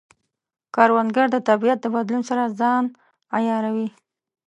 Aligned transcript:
کروندګر 0.75 1.27
د 1.31 1.37
طبیعت 1.49 1.79
د 1.81 1.85
بدلون 1.95 2.21
سره 2.29 2.43
ځان 2.59 2.83
عیاروي 3.37 3.89